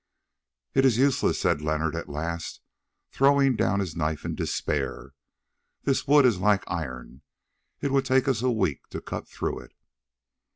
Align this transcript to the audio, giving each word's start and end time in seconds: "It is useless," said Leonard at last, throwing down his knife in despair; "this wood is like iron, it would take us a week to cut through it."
"It 0.73 0.83
is 0.83 0.97
useless," 0.97 1.39
said 1.39 1.61
Leonard 1.61 1.95
at 1.95 2.09
last, 2.09 2.61
throwing 3.11 3.55
down 3.55 3.79
his 3.79 3.95
knife 3.95 4.25
in 4.25 4.33
despair; 4.33 5.11
"this 5.83 6.07
wood 6.07 6.25
is 6.25 6.39
like 6.39 6.63
iron, 6.65 7.21
it 7.81 7.91
would 7.91 8.05
take 8.05 8.27
us 8.27 8.41
a 8.41 8.49
week 8.49 8.87
to 8.89 8.99
cut 8.99 9.27
through 9.27 9.59
it." 9.59 9.73